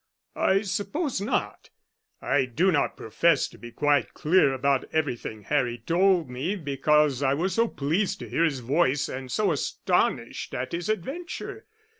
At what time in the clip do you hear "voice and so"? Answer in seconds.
8.61-9.51